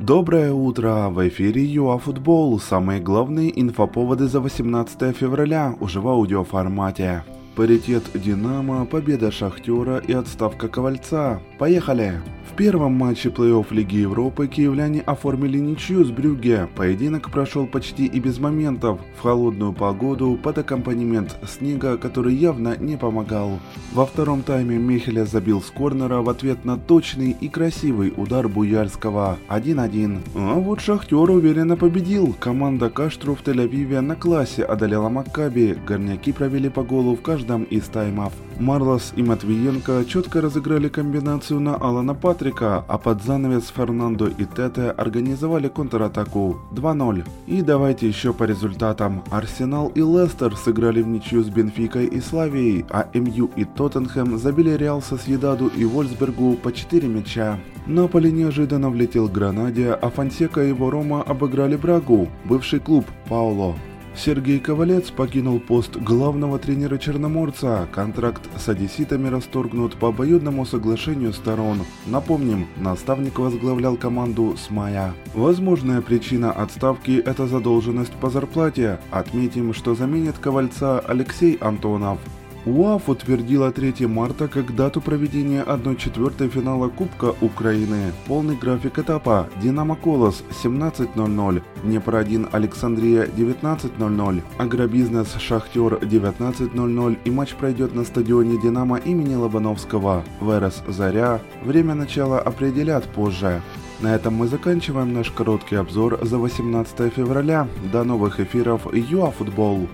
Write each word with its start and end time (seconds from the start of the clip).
Доброе 0.00 0.50
утро! 0.50 1.10
В 1.10 1.28
эфире 1.28 1.62
ЮАФутбол. 1.62 2.58
Самые 2.58 3.02
главные 3.02 3.50
инфоповоды 3.60 4.28
за 4.28 4.40
18 4.40 5.14
февраля 5.14 5.76
уже 5.78 6.00
в 6.00 6.08
аудиоформате. 6.08 7.22
Паритет 7.60 8.04
Динамо, 8.14 8.86
победа 8.86 9.30
Шахтера 9.30 9.98
и 9.98 10.14
отставка 10.14 10.66
Ковальца. 10.66 11.42
Поехали! 11.58 12.22
В 12.50 12.56
первом 12.56 12.92
матче 12.92 13.28
плей-офф 13.28 13.66
Лиги 13.70 13.96
Европы 13.96 14.46
киевляне 14.48 15.02
оформили 15.02 15.58
ничью 15.58 16.04
с 16.04 16.10
Брюгге. 16.10 16.68
Поединок 16.74 17.30
прошел 17.30 17.66
почти 17.66 18.06
и 18.06 18.18
без 18.18 18.38
моментов, 18.38 19.00
в 19.16 19.22
холодную 19.22 19.72
погоду, 19.72 20.38
под 20.42 20.58
аккомпанемент 20.58 21.36
снега, 21.46 21.96
который 21.96 22.34
явно 22.34 22.76
не 22.78 22.96
помогал. 22.96 23.60
Во 23.92 24.04
втором 24.04 24.42
тайме 24.42 24.76
Михеля 24.76 25.24
забил 25.24 25.62
с 25.62 25.70
корнера 25.70 26.22
в 26.22 26.28
ответ 26.28 26.64
на 26.64 26.76
точный 26.76 27.30
и 27.30 27.48
красивый 27.48 28.12
удар 28.16 28.48
Буяльского 28.48 29.38
1-1. 29.48 30.18
А 30.34 30.54
вот 30.54 30.80
Шахтер 30.80 31.30
уверенно 31.30 31.76
победил. 31.76 32.34
Команда 32.38 32.90
Каштру 32.90 33.34
в 33.34 33.42
Тель-Авиве 33.42 34.00
на 34.00 34.16
классе 34.16 34.64
одолела 34.64 35.08
Маккаби. 35.08 35.78
Горняки 35.86 36.32
провели 36.32 36.68
по 36.68 36.82
голу 36.82 37.14
в 37.14 37.22
каждом 37.22 37.49
из 37.64 37.84
таймов. 37.84 38.32
Марлос 38.58 39.12
и 39.16 39.22
Матвиенко 39.22 40.04
четко 40.06 40.40
разыграли 40.40 40.88
комбинацию 40.88 41.60
на 41.60 41.74
Алана 41.76 42.14
Патрика, 42.14 42.84
а 42.86 42.98
под 42.98 43.22
занавес 43.22 43.72
Фернандо 43.74 44.26
и 44.28 44.44
Тете 44.44 44.90
организовали 44.90 45.68
контратаку 45.68 46.58
2-0. 46.72 47.24
И 47.46 47.62
давайте 47.62 48.06
еще 48.06 48.32
по 48.32 48.44
результатам. 48.44 49.22
Арсенал 49.30 49.88
и 49.88 50.00
Лестер 50.00 50.56
сыграли 50.56 51.02
в 51.02 51.08
ничью 51.08 51.42
с 51.42 51.48
Бенфикой 51.48 52.06
и 52.06 52.20
Славией, 52.20 52.84
а 52.90 53.08
МЮ 53.14 53.50
и 53.56 53.64
Тоттенхэм 53.64 54.38
забили 54.38 54.76
Реал 54.76 55.02
Сосъедаду 55.02 55.68
и 55.68 55.84
Вольсбергу 55.84 56.56
по 56.56 56.72
4 56.72 57.08
мяча. 57.08 57.58
Наполи 57.86 58.30
неожиданно 58.30 58.90
влетел 58.90 59.28
Гранаде, 59.28 59.92
а 59.92 60.10
Фонсека 60.10 60.62
и 60.62 60.68
его 60.68 60.90
Рома 60.90 61.22
обыграли 61.22 61.76
Брагу, 61.76 62.28
бывший 62.44 62.78
клуб 62.78 63.06
Пауло. 63.28 63.74
Сергей 64.16 64.58
Ковалец 64.58 65.10
покинул 65.10 65.60
пост 65.60 65.96
главного 65.96 66.58
тренера 66.58 66.98
Черноморца. 66.98 67.88
Контракт 67.92 68.42
с 68.58 68.68
одесситами 68.68 69.28
расторгнут 69.28 69.96
по 69.96 70.08
обоюдному 70.08 70.66
соглашению 70.66 71.32
сторон. 71.32 71.78
Напомним, 72.06 72.66
наставник 72.76 73.38
возглавлял 73.38 73.96
команду 73.96 74.56
с 74.56 74.70
мая. 74.70 75.14
Возможная 75.34 76.00
причина 76.00 76.52
отставки– 76.52 77.22
это 77.24 77.46
задолженность 77.46 78.12
по 78.12 78.30
зарплате. 78.30 78.98
Отметим, 79.10 79.72
что 79.72 79.94
заменит 79.94 80.38
Ковальца 80.38 80.98
Алексей 81.00 81.54
Антонов. 81.60 82.18
УАФ 82.66 83.08
утвердила 83.08 83.72
3 83.72 84.06
марта 84.06 84.46
как 84.46 84.74
дату 84.74 85.00
проведения 85.00 85.62
1-4 85.62 86.48
финала 86.48 86.88
Кубка 86.88 87.34
Украины. 87.40 88.12
Полный 88.26 88.54
график 88.54 88.98
этапа. 88.98 89.48
Динамо 89.62 89.96
Колос 89.96 90.44
17.00, 90.62 91.62
Днепр-1 91.84 92.48
Александрия 92.52 93.24
19.00, 93.24 94.42
Агробизнес 94.58 95.34
Шахтер 95.38 95.94
19.00 95.94 97.18
и 97.24 97.30
матч 97.30 97.54
пройдет 97.54 97.94
на 97.94 98.04
стадионе 98.04 98.60
Динамо 98.60 98.98
имени 98.98 99.36
Лобановского. 99.36 100.22
Верес 100.42 100.82
Заря. 100.86 101.40
Время 101.62 101.94
начала 101.94 102.40
определят 102.40 103.04
позже. 103.04 103.62
На 104.00 104.14
этом 104.14 104.34
мы 104.34 104.48
заканчиваем 104.48 105.14
наш 105.14 105.30
короткий 105.30 105.76
обзор 105.76 106.18
за 106.22 106.38
18 106.38 107.12
февраля. 107.12 107.68
До 107.92 108.04
новых 108.04 108.38
эфиров 108.40 108.86
ЮАФутбол. 108.92 109.88